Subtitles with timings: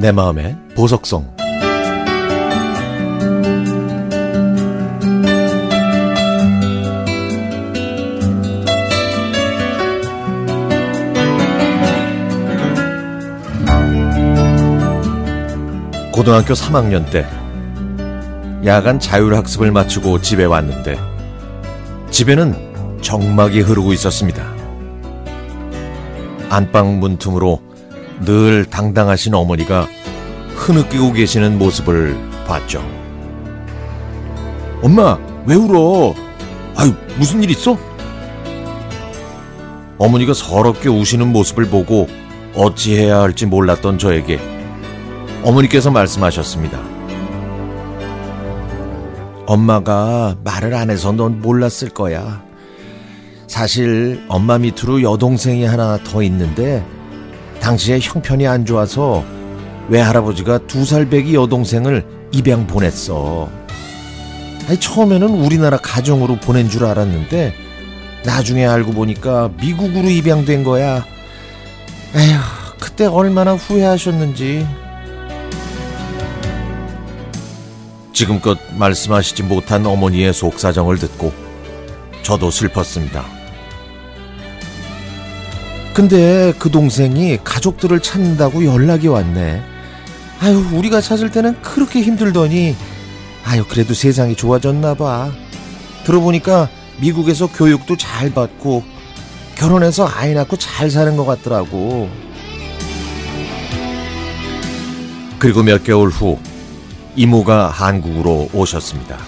[0.00, 1.26] 내 마음의 보석성
[16.14, 17.26] 고등학교 3학년 때
[18.64, 20.96] 야간 자율학습을 마치고 집에 왔는데
[22.10, 24.50] 집에는 정막이 흐르고 있었습니다.
[26.48, 27.60] 안방 문틈으로
[28.24, 29.88] 늘 당당하신 어머니가
[30.60, 32.84] 흐느끼고 계시는 모습을 봤죠.
[34.82, 36.14] 엄마, 왜 울어?
[36.76, 37.78] 아유, 무슨 일 있어?
[39.98, 42.08] 어머니가 서럽게 우시는 모습을 보고
[42.54, 44.38] 어찌해야 할지 몰랐던 저에게
[45.42, 46.78] 어머니께서 말씀하셨습니다.
[49.46, 52.42] 엄마가 말을 안 해서 넌 몰랐을 거야.
[53.46, 56.84] 사실 엄마 밑으로 여동생이 하나 더 있는데
[57.60, 59.24] 당시에 형편이 안 좋아서
[59.90, 63.50] 외할아버지가 두 살 배기 여동생을 입양 보냈어.
[64.68, 67.52] 아니, 처음에는 우리나라 가정으로 보낸 줄 알았는데
[68.24, 71.04] 나중에 알고 보니까 미국으로 입양된 거야.
[72.14, 72.38] 에휴,
[72.78, 74.66] 그때 얼마나 후회하셨는지.
[78.12, 81.32] 지금껏 말씀하시지 못한 어머니의 속사정을 듣고
[82.22, 83.24] 저도 슬펐습니다.
[85.94, 89.62] 근데 그 동생이 가족들을 찾는다고 연락이 왔네.
[90.40, 92.74] 아유, 우리가 찾을 때는 그렇게 힘들더니,
[93.44, 95.30] 아유, 그래도 세상이 좋아졌나 봐.
[96.04, 98.82] 들어보니까 미국에서 교육도 잘 받고,
[99.54, 102.08] 결혼해서 아이 낳고 잘 사는 것 같더라고.
[105.38, 106.38] 그리고 몇 개월 후,
[107.16, 109.18] 이모가 한국으로 오셨습니다.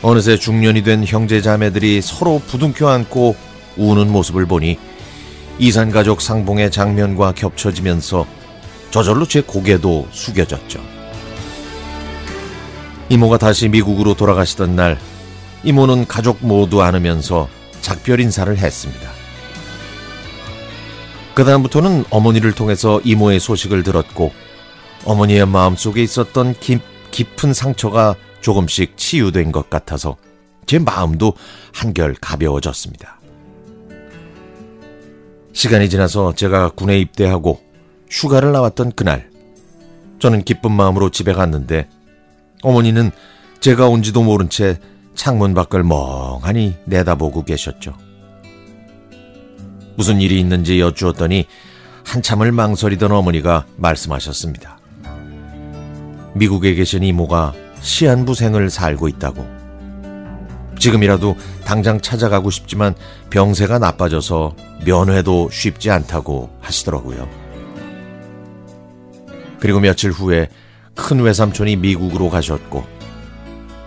[0.00, 3.36] 어느새 중년이 된 형제 자매들이 서로 부둥켜 안고
[3.76, 4.78] 우는 모습을 보니
[5.58, 8.26] 이산가족 상봉의 장면과 겹쳐지면서
[8.94, 10.80] 저절로 제 고개도 숙여졌죠.
[13.08, 15.00] 이모가 다시 미국으로 돌아가시던 날
[15.64, 17.48] 이모는 가족 모두 안으면서
[17.80, 19.10] 작별 인사를 했습니다.
[21.34, 24.32] 그다음부터는 어머니를 통해서 이모의 소식을 들었고
[25.04, 26.80] 어머니의 마음속에 있었던 깊,
[27.10, 30.16] 깊은 상처가 조금씩 치유된 것 같아서
[30.66, 31.34] 제 마음도
[31.72, 33.18] 한결 가벼워졌습니다.
[35.52, 37.63] 시간이 지나서 제가 군에 입대하고
[38.14, 39.28] 휴가를 나왔던 그날,
[40.20, 41.88] 저는 기쁜 마음으로 집에 갔는데
[42.62, 43.10] 어머니는
[43.58, 44.78] 제가 온지도 모른 채
[45.16, 47.94] 창문 밖을 멍하니 내다보고 계셨죠.
[49.96, 51.46] 무슨 일이 있는지 여쭈었더니
[52.04, 54.78] 한참을 망설이던 어머니가 말씀하셨습니다.
[56.34, 59.44] 미국에 계신 이모가 시한부생을 살고 있다고.
[60.78, 62.94] 지금이라도 당장 찾아가고 싶지만
[63.30, 64.54] 병세가 나빠져서
[64.84, 67.43] 면회도 쉽지 않다고 하시더라고요.
[69.58, 70.48] 그리고 며칠 후에
[70.94, 72.84] 큰 외삼촌이 미국으로 가셨고,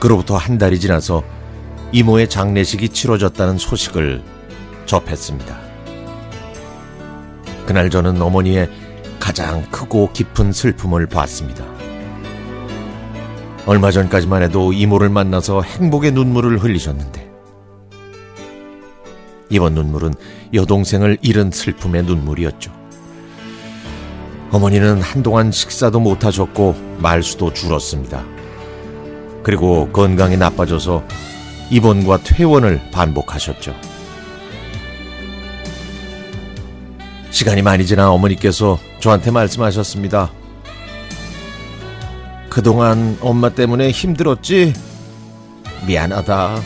[0.00, 1.22] 그로부터 한 달이 지나서
[1.92, 4.22] 이모의 장례식이 치러졌다는 소식을
[4.86, 5.58] 접했습니다.
[7.66, 8.70] 그날 저는 어머니의
[9.18, 11.64] 가장 크고 깊은 슬픔을 봤습니다.
[13.66, 17.28] 얼마 전까지만 해도 이모를 만나서 행복의 눈물을 흘리셨는데,
[19.50, 20.14] 이번 눈물은
[20.54, 22.77] 여동생을 잃은 슬픔의 눈물이었죠.
[24.50, 28.24] 어머니는 한동안 식사도 못하셨고 말수도 줄었습니다.
[29.42, 31.04] 그리고 건강이 나빠져서
[31.70, 33.74] 입원과 퇴원을 반복하셨죠.
[37.30, 40.32] 시간이 많이 지나 어머니께서 저한테 말씀하셨습니다.
[42.48, 44.72] 그동안 엄마 때문에 힘들었지?
[45.86, 46.60] 미안하다.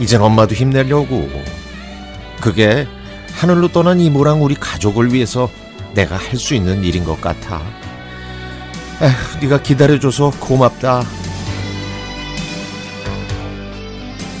[0.00, 1.28] 이젠 엄마도 힘내려고.
[2.40, 2.86] 그게
[3.34, 5.50] 하늘로 떠난 이모랑 우리 가족을 위해서
[5.94, 7.62] 내가 할 수 있는 일인 것 같아.
[9.02, 11.04] 에휴, 네가 기다려줘서 고맙다.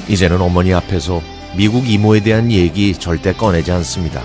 [0.08, 1.22] 이제는 어머니 앞에서
[1.56, 4.22] 미국 이모에 대한 얘기 절대 꺼내지 않습니다.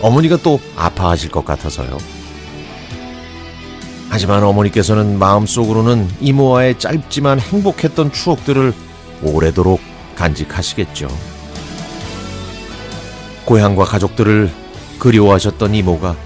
[0.00, 1.98] 어머니가 또 아파하실 것 같아서요.
[4.08, 8.72] 하지만 어머니께서는 마음속으로는 이모와의 짧지만 행복했던 추억들을
[9.22, 9.80] 오래도록
[10.14, 11.08] 간직하시겠죠.
[13.46, 14.50] 고향과 가족들을
[14.98, 16.16] 그리워하셨던 이모가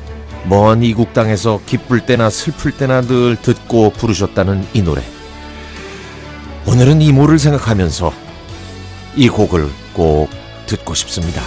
[0.46, 5.02] 먼 이국 땅에서 기쁠 때나 슬플 때나 늘 듣고 부르셨다는 이 노래.
[6.66, 8.12] 오늘은 이모를 생각하면서
[9.16, 10.30] 이 곡을 꼭
[10.66, 11.42] 듣고 싶습니다.